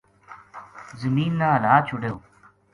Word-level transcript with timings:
زمین 1.01 1.31
نا 1.39 1.47
ہلا 1.55 1.73
چھوڈے 1.87 2.09
گو 2.13 2.19